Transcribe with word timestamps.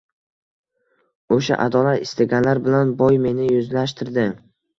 O‘sha 1.35 1.57
adolat 1.65 2.01
istaganlar 2.07 2.61
bilan 2.69 2.95
boy 3.03 3.21
meni 3.27 3.47
yuzlashtirdi. 3.53 4.27